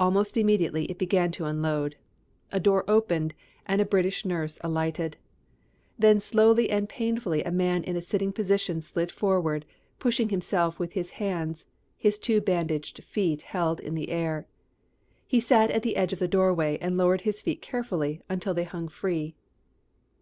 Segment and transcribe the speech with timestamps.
[0.00, 1.94] Almost immediately it began to unload.
[2.50, 3.34] A door opened
[3.66, 5.18] and a British nurse alighted.
[5.98, 9.66] Then slowly and painfully a man in a sitting position slid forward,
[9.98, 11.66] pushing himself with his hands,
[11.98, 14.46] his two bandaged feet held in the air.
[15.26, 18.64] He sat at the edge of the doorway and lowered his feet carefully until they
[18.64, 19.34] hung free.